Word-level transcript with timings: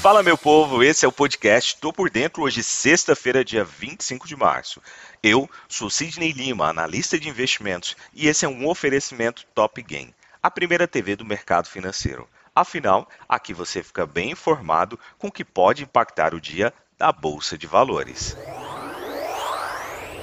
Fala 0.00 0.22
meu 0.22 0.38
povo, 0.38 0.82
esse 0.82 1.04
é 1.04 1.08
o 1.08 1.12
podcast 1.12 1.76
Tô 1.76 1.92
por 1.92 2.08
Dentro, 2.08 2.42
hoje 2.42 2.62
sexta-feira, 2.62 3.44
dia 3.44 3.62
25 3.62 4.26
de 4.26 4.34
março. 4.34 4.80
Eu 5.22 5.48
sou 5.68 5.90
Sidney 5.90 6.32
Lima, 6.32 6.70
analista 6.70 7.18
de 7.18 7.28
investimentos, 7.28 7.94
e 8.14 8.26
esse 8.26 8.46
é 8.46 8.48
um 8.48 8.66
oferecimento 8.66 9.44
Top 9.54 9.82
Game, 9.82 10.14
a 10.42 10.50
primeira 10.50 10.88
TV 10.88 11.16
do 11.16 11.24
mercado 11.24 11.68
financeiro. 11.68 12.26
Afinal, 12.56 13.10
aqui 13.28 13.52
você 13.52 13.82
fica 13.82 14.06
bem 14.06 14.30
informado 14.30 14.98
com 15.18 15.26
o 15.26 15.32
que 15.32 15.44
pode 15.44 15.82
impactar 15.82 16.34
o 16.34 16.40
dia 16.40 16.72
da 16.96 17.12
Bolsa 17.12 17.58
de 17.58 17.66
Valores. 17.66 18.34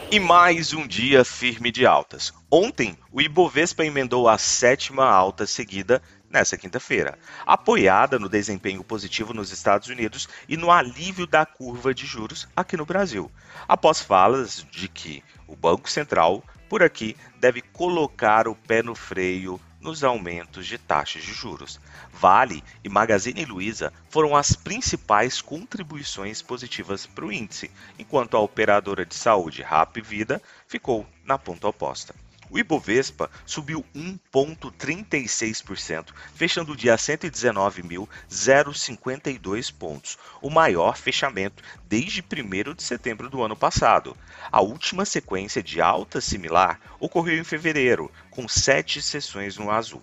E 0.09 0.19
mais 0.19 0.73
um 0.73 0.87
dia 0.87 1.23
firme 1.23 1.69
de 1.69 1.85
altas. 1.85 2.33
Ontem, 2.49 2.97
o 3.11 3.21
Ibovespa 3.21 3.85
emendou 3.85 4.29
a 4.29 4.37
sétima 4.37 5.05
alta 5.05 5.45
seguida 5.45 6.01
nessa 6.29 6.57
quinta-feira, 6.57 7.17
apoiada 7.45 8.19
no 8.19 8.29
desempenho 8.29 8.83
positivo 8.83 9.33
nos 9.33 9.51
Estados 9.51 9.87
Unidos 9.87 10.27
e 10.47 10.57
no 10.57 10.71
alívio 10.71 11.25
da 11.25 11.45
curva 11.45 11.93
de 11.93 12.05
juros 12.05 12.47
aqui 12.55 12.75
no 12.75 12.85
Brasil, 12.85 13.31
após 13.67 14.01
falas 14.01 14.65
de 14.69 14.87
que 14.87 15.23
o 15.47 15.55
Banco 15.55 15.89
Central, 15.89 16.43
por 16.69 16.83
aqui, 16.83 17.15
deve 17.39 17.61
colocar 17.61 18.47
o 18.47 18.55
pé 18.55 18.83
no 18.83 18.93
freio 18.93 19.59
nos 19.79 20.03
aumentos 20.03 20.67
de 20.67 20.77
taxas 20.77 21.23
de 21.23 21.31
juros. 21.31 21.79
Vale 22.11 22.63
e 22.83 22.89
Magazine 22.89 23.45
Luiza 23.45 23.93
foram 24.09 24.35
as 24.35 24.53
principais 24.53 25.41
contribuições 25.41 26.41
positivas 26.41 27.05
para 27.05 27.25
o 27.25 27.31
índice, 27.31 27.71
enquanto 27.97 28.35
a 28.35 28.39
operadora 28.41 29.05
de 29.05 29.15
saúde 29.15 29.61
Rap 29.61 30.01
Vida 30.01 30.41
ficou 30.67 31.07
na 31.23 31.37
ponta 31.37 31.67
oposta. 31.67 32.13
O 32.49 32.57
Ibovespa 32.57 33.29
subiu 33.45 33.85
1,36%, 33.95 36.07
fechando 36.33 36.71
o 36.71 36.75
dia 36.75 36.93
a 36.93 36.97
119.052 36.97 39.73
pontos, 39.73 40.17
o 40.41 40.49
maior 40.49 40.97
fechamento 40.97 41.61
desde 41.85 42.21
1 42.21 42.73
de 42.73 42.83
setembro 42.83 43.29
do 43.29 43.43
ano 43.43 43.55
passado. 43.55 44.17
A 44.51 44.61
última 44.61 45.05
sequência 45.05 45.61
de 45.61 45.79
alta 45.81 46.19
similar 46.21 46.79
ocorreu 46.99 47.37
em 47.37 47.43
fevereiro, 47.43 48.11
com 48.31 48.47
sete 48.47 48.99
sessões 49.01 49.57
no 49.57 49.69
azul. 49.69 50.01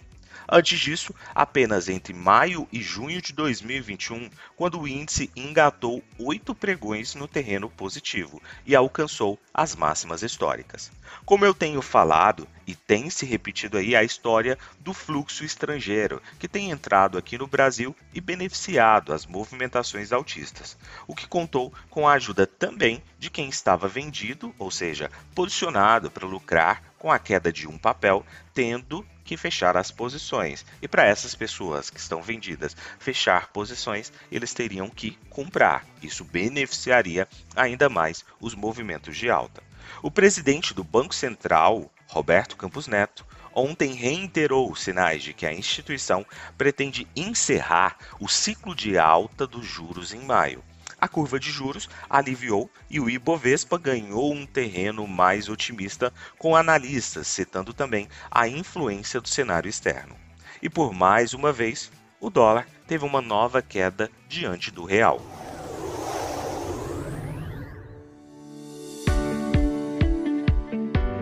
Antes 0.56 0.78
disso, 0.78 1.12
apenas 1.34 1.88
entre 1.88 2.14
maio 2.14 2.68
e 2.70 2.80
junho 2.80 3.20
de 3.20 3.32
2021, 3.32 4.30
quando 4.54 4.78
o 4.78 4.86
índice 4.86 5.28
engatou 5.34 6.00
oito 6.16 6.54
pregões 6.54 7.16
no 7.16 7.26
terreno 7.26 7.68
positivo 7.68 8.40
e 8.64 8.76
alcançou 8.76 9.36
as 9.52 9.74
máximas 9.74 10.22
históricas. 10.22 10.92
Como 11.24 11.44
eu 11.44 11.52
tenho 11.52 11.82
falado, 11.82 12.46
e 12.68 12.72
tem 12.76 13.10
se 13.10 13.26
repetido 13.26 13.76
aí 13.76 13.96
a 13.96 14.04
história 14.04 14.56
do 14.78 14.94
fluxo 14.94 15.44
estrangeiro, 15.44 16.22
que 16.38 16.46
tem 16.46 16.70
entrado 16.70 17.18
aqui 17.18 17.36
no 17.36 17.48
Brasil 17.48 17.92
e 18.14 18.20
beneficiado 18.20 19.12
as 19.12 19.26
movimentações 19.26 20.12
altistas, 20.12 20.78
o 21.08 21.16
que 21.16 21.26
contou 21.26 21.74
com 21.90 22.06
a 22.06 22.12
ajuda 22.12 22.46
também 22.46 23.02
de 23.18 23.28
quem 23.28 23.48
estava 23.48 23.88
vendido, 23.88 24.54
ou 24.56 24.70
seja, 24.70 25.10
posicionado 25.34 26.12
para 26.12 26.28
lucrar 26.28 26.80
com 26.96 27.10
a 27.10 27.18
queda 27.18 27.52
de 27.52 27.66
um 27.66 27.76
papel, 27.76 28.24
tendo 28.54 29.04
que 29.24 29.36
fechar 29.36 29.76
as 29.76 29.90
posições. 29.90 30.64
E 30.82 30.86
para 30.86 31.06
essas 31.06 31.34
pessoas 31.34 31.90
que 31.90 31.98
estão 31.98 32.22
vendidas 32.22 32.76
fechar 32.98 33.48
posições, 33.48 34.12
eles 34.30 34.52
teriam 34.52 34.88
que 34.88 35.18
comprar. 35.30 35.84
Isso 36.02 36.24
beneficiaria 36.24 37.26
ainda 37.56 37.88
mais 37.88 38.24
os 38.40 38.54
movimentos 38.54 39.16
de 39.16 39.30
alta. 39.30 39.62
O 40.02 40.10
presidente 40.10 40.74
do 40.74 40.84
Banco 40.84 41.14
Central, 41.14 41.90
Roberto 42.06 42.56
Campos 42.56 42.86
Neto, 42.86 43.26
ontem 43.54 43.92
reiterou 43.94 44.74
sinais 44.74 45.22
de 45.22 45.32
que 45.32 45.46
a 45.46 45.52
instituição 45.52 46.26
pretende 46.58 47.06
encerrar 47.16 47.96
o 48.20 48.28
ciclo 48.28 48.74
de 48.74 48.98
alta 48.98 49.46
dos 49.46 49.64
juros 49.64 50.12
em 50.12 50.20
maio 50.20 50.62
a 51.00 51.08
curva 51.08 51.38
de 51.38 51.50
juros 51.50 51.88
aliviou 52.08 52.70
e 52.88 53.00
o 53.00 53.08
Ibovespa 53.10 53.78
ganhou 53.78 54.32
um 54.32 54.46
terreno 54.46 55.06
mais 55.06 55.48
otimista, 55.48 56.12
com 56.38 56.54
analistas 56.56 57.26
citando 57.26 57.72
também 57.72 58.08
a 58.30 58.46
influência 58.48 59.20
do 59.20 59.28
cenário 59.28 59.68
externo. 59.68 60.16
E 60.62 60.68
por 60.68 60.92
mais 60.92 61.34
uma 61.34 61.52
vez, 61.52 61.90
o 62.20 62.30
dólar 62.30 62.66
teve 62.86 63.04
uma 63.04 63.20
nova 63.20 63.60
queda 63.60 64.10
diante 64.28 64.70
do 64.70 64.84
real. 64.84 65.20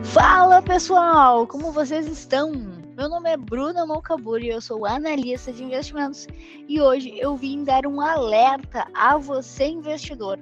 Fala 0.05 0.61
pessoal, 0.61 1.47
como 1.47 1.73
vocês 1.73 2.07
estão? 2.07 2.82
Meu 2.95 3.09
nome 3.09 3.31
é 3.31 3.39
Bruna 3.39 3.87
Malcaburi, 3.87 4.49
eu 4.49 4.61
sou 4.61 4.85
analista 4.85 5.51
de 5.51 5.65
investimentos 5.65 6.27
e 6.69 6.79
hoje 6.79 7.19
eu 7.19 7.35
vim 7.35 7.65
dar 7.65 7.87
um 7.87 8.03
alerta 8.03 8.87
a 8.93 9.17
você 9.17 9.65
investidor. 9.65 10.39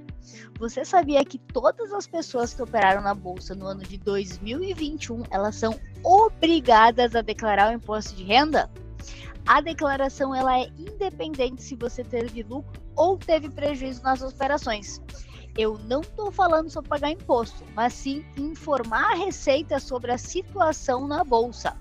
Você 0.59 0.85
sabia 0.85 1.25
que 1.25 1.39
todas 1.39 1.93
as 1.93 2.09
pessoas 2.09 2.53
que 2.53 2.61
operaram 2.61 3.03
na 3.03 3.15
bolsa 3.15 3.55
no 3.55 3.67
ano 3.67 3.83
de 3.83 3.97
2021, 3.99 5.23
elas 5.31 5.55
são 5.55 5.79
obrigadas 6.03 7.15
a 7.15 7.23
declarar 7.23 7.71
o 7.71 7.75
imposto 7.75 8.17
de 8.17 8.25
renda? 8.25 8.69
A 9.47 9.61
declaração 9.61 10.35
ela 10.35 10.59
é 10.59 10.69
independente 10.77 11.63
se 11.63 11.77
você 11.77 12.03
teve 12.03 12.43
lucro 12.43 12.83
ou 12.97 13.17
teve 13.17 13.49
prejuízo 13.49 14.03
nas 14.03 14.23
operações. 14.23 15.01
Eu 15.57 15.79
não 15.85 16.01
estou 16.01 16.33
falando 16.33 16.69
sobre 16.69 16.89
pagar 16.89 17.11
imposto, 17.11 17.65
mas 17.75 17.93
sim 17.93 18.25
informar 18.37 19.13
a 19.13 19.15
Receita 19.15 19.79
sobre 19.79 20.11
a 20.11 20.19
situação 20.19 21.07
na 21.07 21.23
bolsa. 21.23 21.77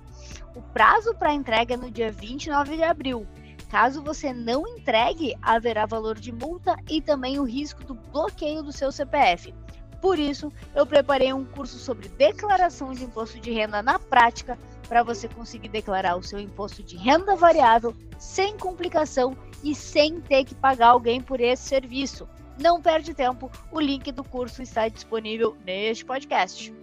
O 0.56 0.62
prazo 0.62 1.14
para 1.16 1.34
entrega 1.34 1.76
é 1.76 1.78
no 1.78 1.92
dia 1.92 2.12
29 2.12 2.76
de 2.76 2.84
abril. 2.84 3.28
Caso 3.70 4.02
você 4.02 4.34
não 4.34 4.68
entregue, 4.68 5.36
haverá 5.42 5.86
valor 5.86 6.20
de 6.20 6.32
multa 6.32 6.76
e 6.90 7.02
também 7.02 7.40
o 7.40 7.44
risco 7.44 7.84
do 7.84 7.94
bloqueio 7.94 8.64
do 8.64 8.72
seu 8.72 8.92
CPF. 8.92 9.54
Por 10.02 10.18
isso, 10.18 10.52
eu 10.74 10.86
preparei 10.86 11.32
um 11.34 11.46
curso 11.46 11.78
sobre 11.78 12.08
declaração 12.10 12.94
de 12.94 13.04
imposto 13.04 13.40
de 13.40 13.52
renda 13.52 13.84
na 13.84 14.00
prática 14.00 14.58
para 14.88 15.04
você 15.04 15.28
conseguir 15.28 15.70
declarar 15.70 16.16
o 16.16 16.24
seu 16.24 16.40
imposto 16.40 16.82
de 16.82 16.98
renda 16.98 17.36
variável 17.36 17.94
sem 18.18 18.58
complicação 18.58 19.38
e 19.64 19.76
sem 19.76 20.20
ter 20.22 20.46
que 20.46 20.56
pagar 20.56 20.90
alguém 20.90 21.22
por 21.22 21.40
esse 21.40 21.64
serviço. 21.64 22.28
Não 22.60 22.82
perde 22.82 23.14
tempo, 23.14 23.52
o 23.72 23.80
link 23.80 24.12
do 24.12 24.24
curso 24.24 24.62
está 24.62 24.88
disponível 24.88 25.56
neste 25.66 26.04
podcast. 26.04 26.74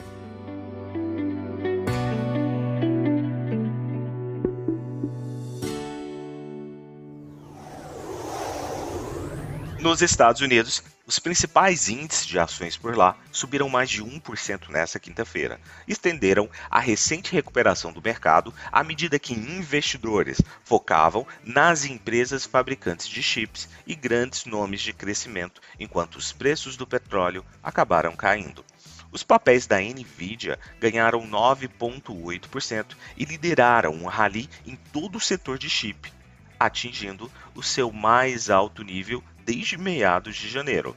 Nos 9.78 10.00
Estados 10.00 10.40
Unidos, 10.40 10.82
os 11.06 11.18
principais 11.18 11.88
índices 11.88 12.26
de 12.26 12.38
ações 12.38 12.78
por 12.78 12.96
lá 12.96 13.14
subiram 13.30 13.68
mais 13.68 13.90
de 13.90 14.02
1% 14.02 14.68
nessa 14.70 14.98
quinta-feira. 14.98 15.60
Estenderam 15.86 16.48
a 16.70 16.80
recente 16.80 17.32
recuperação 17.32 17.92
do 17.92 18.02
mercado 18.02 18.52
à 18.72 18.82
medida 18.82 19.18
que 19.18 19.34
investidores 19.34 20.40
focavam 20.64 21.26
nas 21.44 21.84
empresas 21.84 22.46
fabricantes 22.46 23.06
de 23.06 23.22
chips 23.22 23.68
e 23.86 23.94
grandes 23.94 24.46
nomes 24.46 24.80
de 24.80 24.94
crescimento, 24.94 25.60
enquanto 25.78 26.16
os 26.16 26.32
preços 26.32 26.76
do 26.76 26.86
petróleo 26.86 27.44
acabaram 27.62 28.16
caindo. 28.16 28.64
Os 29.12 29.22
papéis 29.22 29.66
da 29.66 29.78
Nvidia 29.78 30.58
ganharam 30.80 31.20
9,8% 31.28 32.96
e 33.16 33.24
lideraram 33.24 33.92
um 33.92 34.06
rally 34.06 34.48
em 34.66 34.74
todo 34.74 35.16
o 35.16 35.20
setor 35.20 35.58
de 35.58 35.68
chip, 35.68 36.12
atingindo 36.58 37.30
o 37.54 37.62
seu 37.62 37.92
mais 37.92 38.50
alto 38.50 38.82
nível 38.82 39.22
desde 39.46 39.78
meados 39.78 40.34
de 40.36 40.48
janeiro. 40.48 40.96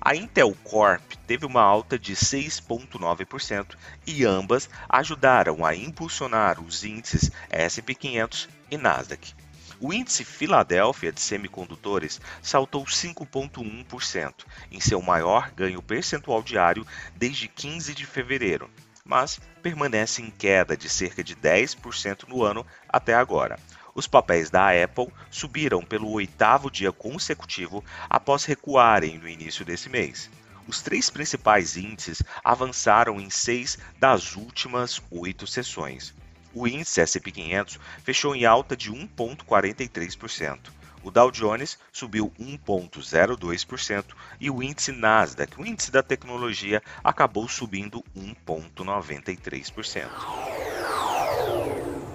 A 0.00 0.16
Intel 0.16 0.52
Corp 0.64 1.12
teve 1.28 1.46
uma 1.46 1.62
alta 1.62 1.96
de 1.96 2.14
6,9% 2.14 3.76
e 4.04 4.24
ambas 4.24 4.68
ajudaram 4.88 5.64
a 5.64 5.76
impulsionar 5.76 6.60
os 6.60 6.82
índices 6.82 7.30
SP 7.48 7.94
500 7.94 8.48
e 8.68 8.76
Nasdaq. 8.76 9.32
O 9.80 9.92
índice 9.92 10.24
Filadélfia 10.24 11.12
de 11.12 11.20
semicondutores 11.20 12.20
saltou 12.42 12.84
5,1%, 12.84 14.34
em 14.72 14.80
seu 14.80 15.00
maior 15.00 15.52
ganho 15.52 15.80
percentual 15.80 16.42
diário 16.42 16.84
desde 17.14 17.46
15 17.46 17.94
de 17.94 18.04
fevereiro, 18.04 18.68
mas 19.04 19.40
permanece 19.62 20.20
em 20.20 20.30
queda 20.30 20.76
de 20.76 20.88
cerca 20.88 21.22
de 21.22 21.36
10% 21.36 22.28
no 22.28 22.42
ano 22.42 22.66
até 22.88 23.14
agora. 23.14 23.58
Os 23.94 24.08
papéis 24.08 24.50
da 24.50 24.70
Apple 24.70 25.06
subiram 25.30 25.80
pelo 25.80 26.10
oitavo 26.10 26.68
dia 26.68 26.90
consecutivo 26.90 27.84
após 28.10 28.44
recuarem 28.44 29.18
no 29.18 29.28
início 29.28 29.64
desse 29.64 29.88
mês. 29.88 30.28
Os 30.66 30.82
três 30.82 31.10
principais 31.10 31.76
índices 31.76 32.20
avançaram 32.42 33.20
em 33.20 33.30
seis 33.30 33.78
das 33.98 34.34
últimas 34.34 35.00
oito 35.10 35.46
sessões. 35.46 36.12
O 36.52 36.66
índice 36.66 37.00
S&P 37.00 37.30
500 37.30 37.78
fechou 38.02 38.34
em 38.34 38.44
alta 38.44 38.76
de 38.76 38.90
1,43%. 38.90 40.58
O 41.04 41.10
Dow 41.10 41.30
Jones 41.30 41.78
subiu 41.92 42.32
1,02% 42.40 44.04
e 44.40 44.50
o 44.50 44.62
índice 44.62 44.90
Nasdaq, 44.90 45.60
o 45.60 45.66
índice 45.66 45.92
da 45.92 46.02
tecnologia, 46.02 46.82
acabou 47.04 47.46
subindo 47.46 48.02
1,93%. 48.16 50.53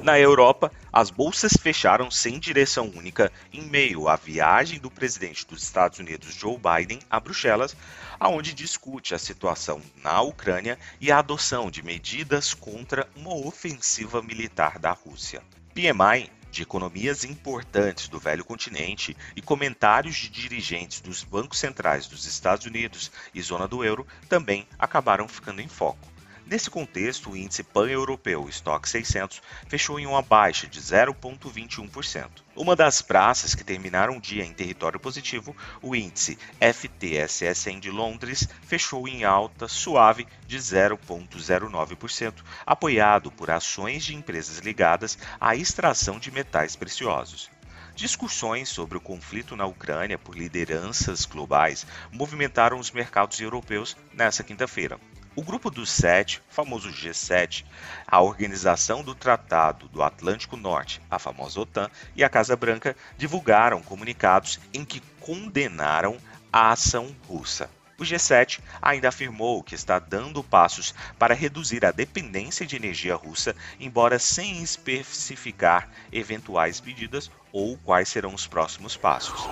Na 0.01 0.17
Europa, 0.17 0.71
as 0.93 1.09
bolsas 1.09 1.57
fecharam 1.61 2.09
sem 2.09 2.39
direção 2.39 2.89
única 2.95 3.29
em 3.51 3.61
meio 3.63 4.07
à 4.07 4.15
viagem 4.15 4.79
do 4.79 4.89
presidente 4.89 5.45
dos 5.45 5.61
Estados 5.61 5.99
Unidos 5.99 6.33
Joe 6.33 6.57
Biden 6.57 6.99
a 7.09 7.19
Bruxelas, 7.19 7.75
aonde 8.17 8.53
discute 8.53 9.13
a 9.13 9.19
situação 9.19 9.81
na 10.01 10.21
Ucrânia 10.21 10.79
e 11.01 11.11
a 11.11 11.19
adoção 11.19 11.69
de 11.69 11.83
medidas 11.83 12.53
contra 12.53 13.09
uma 13.13 13.35
ofensiva 13.35 14.21
militar 14.21 14.79
da 14.79 14.91
Rússia. 14.91 15.43
PMI 15.73 16.31
de 16.49 16.63
economias 16.63 17.25
importantes 17.25 18.07
do 18.07 18.19
velho 18.19 18.45
continente 18.45 19.15
e 19.35 19.41
comentários 19.41 20.15
de 20.15 20.29
dirigentes 20.29 21.01
dos 21.01 21.25
bancos 21.25 21.59
centrais 21.59 22.07
dos 22.07 22.25
Estados 22.25 22.65
Unidos 22.65 23.11
e 23.33 23.41
zona 23.41 23.67
do 23.67 23.83
euro 23.83 24.07
também 24.29 24.65
acabaram 24.79 25.27
ficando 25.27 25.61
em 25.61 25.67
foco. 25.67 26.07
Nesse 26.49 26.67
contexto, 26.67 27.29
o 27.29 27.37
índice 27.37 27.61
pan-europeu 27.61 28.49
Stock 28.49 28.89
600 28.89 29.39
fechou 29.67 29.99
em 29.99 30.07
uma 30.07 30.23
baixa 30.23 30.65
de 30.65 30.81
0,21%. 30.81 32.27
Uma 32.55 32.75
das 32.75 33.03
praças 33.03 33.53
que 33.53 33.63
terminaram 33.63 34.17
o 34.17 34.19
dia 34.19 34.43
em 34.43 34.51
território 34.51 34.99
positivo, 34.99 35.55
o 35.79 35.95
índice 35.95 36.39
FTSE100 36.59 37.79
de 37.79 37.91
Londres 37.91 38.49
fechou 38.63 39.07
em 39.07 39.23
alta 39.23 39.67
suave 39.67 40.25
de 40.47 40.57
0,09%, 40.57 42.33
apoiado 42.65 43.31
por 43.31 43.51
ações 43.51 44.03
de 44.03 44.15
empresas 44.15 44.57
ligadas 44.57 45.19
à 45.39 45.55
extração 45.55 46.17
de 46.17 46.31
metais 46.31 46.75
preciosos. 46.75 47.47
Discussões 47.93 48.69
sobre 48.69 48.97
o 48.97 49.01
conflito 49.01 49.55
na 49.55 49.67
Ucrânia 49.67 50.17
por 50.17 50.35
lideranças 50.35 51.27
globais 51.27 51.85
movimentaram 52.11 52.79
os 52.79 52.89
mercados 52.89 53.39
europeus 53.39 53.95
nesta 54.15 54.43
quinta-feira. 54.43 54.99
O 55.35 55.43
Grupo 55.43 55.69
dos 55.69 55.91
Sete, 55.91 56.41
famoso 56.49 56.89
G7, 56.89 57.63
a 58.07 58.19
Organização 58.19 59.03
do 59.03 59.13
Tratado 59.13 59.87
do 59.87 60.01
Atlântico 60.01 60.57
Norte, 60.57 61.01
a 61.09 61.19
famosa 61.19 61.59
OTAN, 61.61 61.89
e 62.15 62.23
a 62.23 62.29
Casa 62.29 62.55
Branca 62.55 62.95
divulgaram 63.15 63.81
comunicados 63.81 64.59
em 64.73 64.83
que 64.83 65.01
condenaram 65.19 66.17
a 66.51 66.71
ação 66.71 67.15
russa. 67.27 67.69
O 67.97 68.03
G7 68.03 68.59
ainda 68.81 69.09
afirmou 69.09 69.61
que 69.61 69.75
está 69.75 69.99
dando 69.99 70.43
passos 70.43 70.95
para 71.17 71.35
reduzir 71.35 71.85
a 71.85 71.91
dependência 71.91 72.65
de 72.65 72.75
energia 72.75 73.15
russa, 73.15 73.55
embora 73.79 74.17
sem 74.17 74.63
especificar 74.63 75.89
eventuais 76.11 76.81
medidas 76.81 77.29
ou 77.51 77.77
quais 77.77 78.09
serão 78.09 78.33
os 78.33 78.47
próximos 78.47 78.97
passos. 78.97 79.51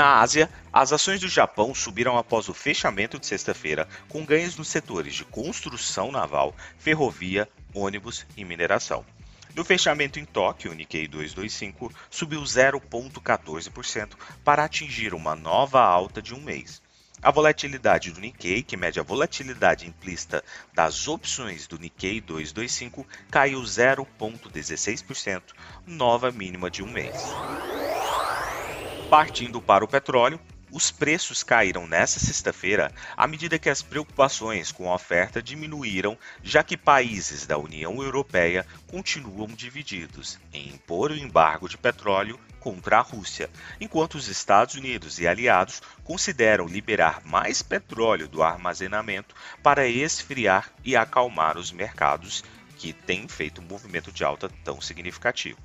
Na 0.00 0.18
Ásia, 0.20 0.48
as 0.72 0.94
ações 0.94 1.20
do 1.20 1.28
Japão 1.28 1.74
subiram 1.74 2.16
após 2.16 2.48
o 2.48 2.54
fechamento 2.54 3.18
de 3.18 3.26
sexta-feira, 3.26 3.86
com 4.08 4.24
ganhos 4.24 4.56
nos 4.56 4.68
setores 4.68 5.14
de 5.14 5.26
construção 5.26 6.10
naval, 6.10 6.56
ferrovia, 6.78 7.46
ônibus 7.74 8.24
e 8.34 8.42
mineração. 8.42 9.04
No 9.54 9.62
fechamento 9.62 10.18
em 10.18 10.24
Tóquio, 10.24 10.72
o 10.72 10.74
Nikkei 10.74 11.06
225 11.06 11.92
subiu 12.08 12.40
0,14% 12.40 14.12
para 14.42 14.64
atingir 14.64 15.12
uma 15.12 15.36
nova 15.36 15.82
alta 15.82 16.22
de 16.22 16.34
um 16.34 16.40
mês. 16.40 16.80
A 17.20 17.30
volatilidade 17.30 18.10
do 18.10 18.20
Nikkei, 18.22 18.62
que 18.62 18.78
mede 18.78 18.98
a 18.98 19.02
volatilidade 19.02 19.86
implícita 19.86 20.42
das 20.72 21.08
opções 21.08 21.66
do 21.66 21.78
Nikkei 21.78 22.22
225, 22.22 23.06
caiu 23.30 23.60
0,16%, 23.60 25.42
nova 25.86 26.32
mínima 26.32 26.70
de 26.70 26.82
um 26.82 26.90
mês. 26.90 27.22
Partindo 29.10 29.60
para 29.60 29.84
o 29.84 29.88
petróleo, 29.88 30.38
os 30.70 30.92
preços 30.92 31.42
caíram 31.42 31.84
nesta 31.84 32.20
sexta-feira 32.20 32.92
à 33.16 33.26
medida 33.26 33.58
que 33.58 33.68
as 33.68 33.82
preocupações 33.82 34.70
com 34.70 34.88
a 34.88 34.94
oferta 34.94 35.42
diminuíram, 35.42 36.16
já 36.44 36.62
que 36.62 36.76
países 36.76 37.44
da 37.44 37.58
União 37.58 38.00
Europeia 38.00 38.64
continuam 38.86 39.48
divididos 39.48 40.38
em 40.52 40.68
impor 40.68 41.10
o 41.10 41.18
embargo 41.18 41.68
de 41.68 41.76
petróleo 41.76 42.38
contra 42.60 42.98
a 42.98 43.02
Rússia, 43.02 43.50
enquanto 43.80 44.14
os 44.14 44.28
Estados 44.28 44.76
Unidos 44.76 45.18
e 45.18 45.26
aliados 45.26 45.82
consideram 46.04 46.66
liberar 46.66 47.20
mais 47.24 47.62
petróleo 47.62 48.28
do 48.28 48.44
armazenamento 48.44 49.34
para 49.60 49.88
esfriar 49.88 50.70
e 50.84 50.94
acalmar 50.94 51.58
os 51.58 51.72
mercados 51.72 52.44
que 52.78 52.92
têm 52.92 53.26
feito 53.26 53.60
um 53.60 53.64
movimento 53.64 54.12
de 54.12 54.22
alta 54.22 54.48
tão 54.62 54.80
significativo. 54.80 55.58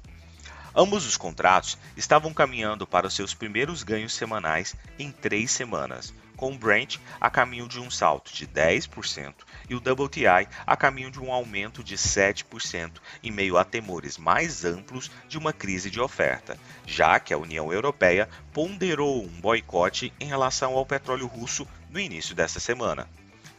Ambos 0.75 1.05
os 1.05 1.15
contratos 1.15 1.77
estavam 1.95 2.33
caminhando 2.33 2.85
para 2.85 3.09
seus 3.09 3.33
primeiros 3.33 3.81
ganhos 3.81 4.13
semanais 4.13 4.75
em 4.99 5.09
três 5.09 5.49
semanas, 5.51 6.13
com 6.35 6.51
o 6.51 6.57
Brent 6.57 6.97
a 7.19 7.29
caminho 7.29 7.65
de 7.65 7.79
um 7.79 7.89
salto 7.89 8.33
de 8.33 8.45
10% 8.45 9.33
e 9.69 9.73
o 9.73 9.77
WTI 9.77 10.49
a 10.67 10.75
caminho 10.75 11.09
de 11.09 11.21
um 11.21 11.31
aumento 11.31 11.81
de 11.81 11.95
7%, 11.95 12.91
em 13.23 13.31
meio 13.31 13.57
a 13.57 13.63
temores 13.63 14.17
mais 14.17 14.65
amplos 14.65 15.09
de 15.29 15.37
uma 15.37 15.53
crise 15.53 15.89
de 15.89 16.01
oferta, 16.01 16.57
já 16.85 17.21
que 17.21 17.33
a 17.33 17.37
União 17.37 17.71
Europeia 17.71 18.27
ponderou 18.51 19.23
um 19.23 19.39
boicote 19.39 20.11
em 20.19 20.25
relação 20.25 20.73
ao 20.73 20.85
petróleo 20.85 21.25
russo 21.25 21.65
no 21.89 21.99
início 22.01 22.35
desta 22.35 22.59
semana. 22.59 23.07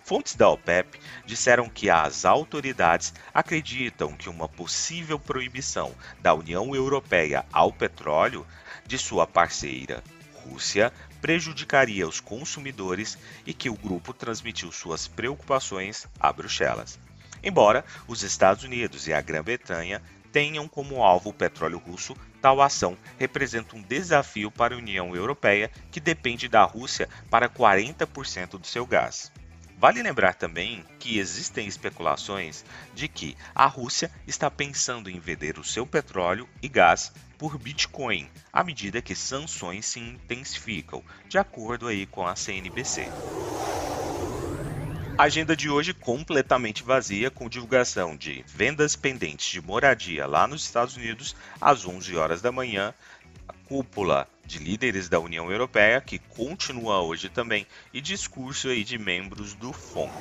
Fontes 0.06 0.36
da 0.36 0.48
OPEP 0.48 1.00
disseram 1.24 1.68
que 1.68 1.90
as 1.90 2.24
autoridades 2.24 3.12
acreditam 3.34 4.16
que 4.16 4.28
uma 4.28 4.48
possível 4.48 5.18
proibição 5.18 5.92
da 6.20 6.32
União 6.32 6.76
Europeia 6.76 7.44
ao 7.52 7.72
petróleo 7.72 8.46
de 8.86 8.98
sua 8.98 9.26
parceira 9.26 10.04
Rússia 10.32 10.92
prejudicaria 11.20 12.06
os 12.06 12.20
consumidores 12.20 13.18
e 13.44 13.52
que 13.52 13.68
o 13.68 13.74
grupo 13.74 14.14
transmitiu 14.14 14.70
suas 14.70 15.08
preocupações 15.08 16.06
a 16.20 16.32
Bruxelas. 16.32 17.00
Embora 17.42 17.84
os 18.06 18.22
Estados 18.22 18.62
Unidos 18.62 19.08
e 19.08 19.12
a 19.12 19.20
Grã-Bretanha 19.20 20.00
tenham 20.30 20.68
como 20.68 21.02
alvo 21.02 21.30
o 21.30 21.34
petróleo 21.34 21.78
russo, 21.78 22.16
tal 22.40 22.62
ação 22.62 22.96
representa 23.18 23.74
um 23.74 23.82
desafio 23.82 24.52
para 24.52 24.72
a 24.72 24.78
União 24.78 25.16
Europeia, 25.16 25.68
que 25.90 25.98
depende 25.98 26.46
da 26.46 26.62
Rússia 26.62 27.08
para 27.28 27.48
40% 27.48 28.50
do 28.50 28.66
seu 28.68 28.86
gás. 28.86 29.32
Vale 29.78 30.02
lembrar 30.02 30.34
também 30.34 30.82
que 30.98 31.18
existem 31.18 31.66
especulações 31.66 32.64
de 32.94 33.08
que 33.08 33.36
a 33.54 33.66
Rússia 33.66 34.10
está 34.26 34.50
pensando 34.50 35.10
em 35.10 35.20
vender 35.20 35.58
o 35.58 35.64
seu 35.64 35.86
petróleo 35.86 36.48
e 36.62 36.68
gás 36.68 37.12
por 37.36 37.58
Bitcoin 37.58 38.30
à 38.50 38.64
medida 38.64 39.02
que 39.02 39.14
sanções 39.14 39.84
se 39.84 40.00
intensificam, 40.00 41.04
de 41.28 41.36
acordo 41.36 41.88
aí 41.88 42.06
com 42.06 42.26
a 42.26 42.34
CNBC. 42.34 43.06
A 45.18 45.24
agenda 45.24 45.54
de 45.54 45.70
hoje 45.70 45.94
completamente 45.94 46.82
vazia, 46.82 47.30
com 47.30 47.48
divulgação 47.48 48.16
de 48.16 48.44
vendas 48.46 48.96
pendentes 48.96 49.46
de 49.50 49.62
moradia 49.62 50.26
lá 50.26 50.46
nos 50.46 50.62
Estados 50.62 50.96
Unidos 50.96 51.34
às 51.60 51.86
11 51.86 52.14
horas 52.16 52.42
da 52.42 52.52
manhã, 52.52 52.92
cúpula 53.68 54.28
de 54.44 54.58
líderes 54.58 55.08
da 55.08 55.18
União 55.18 55.50
Europeia, 55.50 56.00
que 56.00 56.18
continua 56.18 57.02
hoje 57.02 57.28
também, 57.28 57.66
e 57.92 58.00
discurso 58.00 58.68
aí 58.68 58.84
de 58.84 58.98
membros 58.98 59.54
do 59.54 59.72
FONC. 59.72 60.12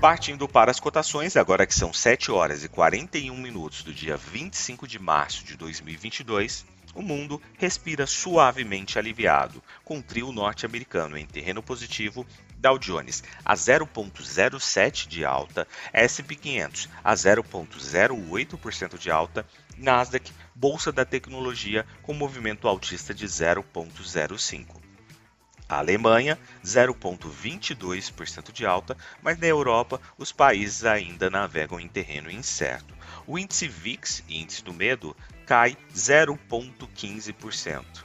Partindo 0.00 0.48
para 0.48 0.70
as 0.70 0.80
cotações, 0.80 1.36
agora 1.36 1.66
que 1.66 1.74
são 1.74 1.92
7 1.92 2.30
horas 2.30 2.64
e 2.64 2.68
41 2.68 3.36
minutos 3.36 3.82
do 3.82 3.92
dia 3.92 4.16
25 4.16 4.88
de 4.88 4.98
março 4.98 5.44
de 5.44 5.58
2022, 5.58 6.64
o 6.94 7.02
mundo 7.02 7.40
respira 7.58 8.06
suavemente 8.06 8.98
aliviado, 8.98 9.62
com 9.84 9.98
o 9.98 10.02
trio 10.02 10.32
norte-americano 10.32 11.18
em 11.18 11.26
terreno 11.26 11.62
positivo, 11.62 12.26
Dow 12.56 12.78
Jones 12.78 13.22
a 13.44 13.54
0,07 13.54 15.06
de 15.06 15.24
alta, 15.24 15.68
S&P 15.92 16.34
500 16.34 16.88
a 17.04 17.14
0,08% 17.14 18.98
de 18.98 19.10
alta, 19.10 19.46
Nasdaq, 19.76 20.32
bolsa 20.60 20.92
da 20.92 21.04
tecnologia, 21.06 21.86
com 22.02 22.12
movimento 22.12 22.68
altista 22.68 23.14
de 23.14 23.26
0,05. 23.26 24.76
A 25.66 25.78
Alemanha, 25.78 26.38
0,22% 26.62 28.52
de 28.52 28.66
alta, 28.66 28.94
mas 29.22 29.38
na 29.38 29.46
Europa 29.46 29.98
os 30.18 30.32
países 30.32 30.84
ainda 30.84 31.30
navegam 31.30 31.80
em 31.80 31.88
terreno 31.88 32.30
incerto. 32.30 32.94
O 33.26 33.38
índice 33.38 33.66
VIX, 33.66 34.22
índice 34.28 34.62
do 34.62 34.74
medo, 34.74 35.16
cai 35.46 35.78
0,15%. 35.94 38.04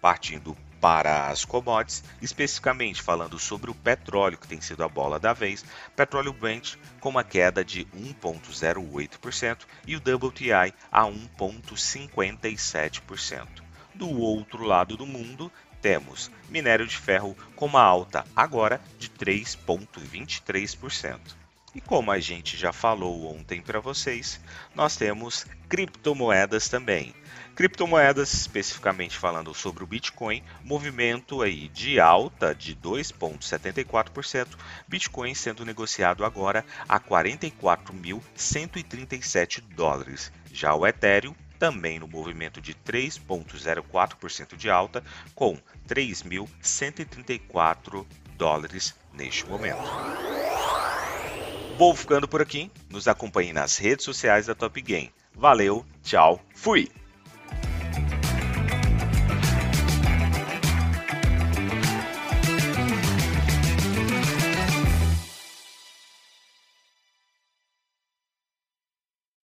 Partindo 0.00 0.56
para 0.84 1.28
as 1.28 1.46
commodities, 1.46 2.04
especificamente 2.20 3.00
falando 3.00 3.38
sobre 3.38 3.70
o 3.70 3.74
petróleo, 3.74 4.36
que 4.36 4.46
tem 4.46 4.60
sido 4.60 4.84
a 4.84 4.88
bola 4.88 5.18
da 5.18 5.32
vez, 5.32 5.64
petróleo 5.96 6.30
Brent 6.30 6.74
com 7.00 7.08
uma 7.08 7.24
queda 7.24 7.64
de 7.64 7.86
1,08% 7.86 9.60
e 9.86 9.96
o 9.96 9.98
WTI 9.98 10.74
a 10.92 11.04
1,57%. 11.04 13.48
Do 13.94 14.10
outro 14.10 14.62
lado 14.62 14.94
do 14.94 15.06
mundo, 15.06 15.50
temos 15.80 16.30
minério 16.50 16.86
de 16.86 16.98
ferro 16.98 17.34
com 17.56 17.64
uma 17.64 17.80
alta 17.80 18.26
agora 18.36 18.78
de 18.98 19.08
3,23%. 19.08 21.18
E 21.74 21.80
como 21.80 22.12
a 22.12 22.20
gente 22.20 22.58
já 22.58 22.74
falou 22.74 23.34
ontem 23.34 23.62
para 23.62 23.80
vocês, 23.80 24.38
nós 24.74 24.96
temos 24.96 25.46
criptomoedas 25.66 26.68
também. 26.68 27.14
Criptomoedas, 27.54 28.34
especificamente 28.34 29.16
falando 29.16 29.54
sobre 29.54 29.84
o 29.84 29.86
Bitcoin, 29.86 30.42
movimento 30.64 31.40
aí 31.40 31.68
de 31.68 32.00
alta 32.00 32.52
de 32.52 32.74
2,74%, 32.74 34.48
Bitcoin 34.88 35.36
sendo 35.36 35.64
negociado 35.64 36.24
agora 36.24 36.64
a 36.88 36.98
44.137 36.98 39.60
dólares. 39.60 40.32
Já 40.52 40.74
o 40.74 40.84
Ethereum 40.84 41.32
também 41.56 42.00
no 42.00 42.08
movimento 42.08 42.60
de 42.60 42.74
3,04% 42.74 44.56
de 44.56 44.68
alta, 44.68 45.04
com 45.34 45.56
3.134 45.88 48.04
dólares 48.36 48.96
neste 49.12 49.46
momento. 49.46 49.84
Vou 51.78 51.94
ficando 51.94 52.26
por 52.26 52.42
aqui. 52.42 52.68
Nos 52.90 53.06
acompanhe 53.06 53.52
nas 53.52 53.76
redes 53.76 54.04
sociais 54.04 54.46
da 54.46 54.54
Top 54.54 54.80
Game. 54.80 55.12
Valeu, 55.34 55.84
tchau, 56.02 56.40
fui! 56.54 56.90